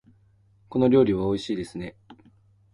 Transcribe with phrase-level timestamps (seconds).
[0.67, 1.95] この料理はおいしいですね。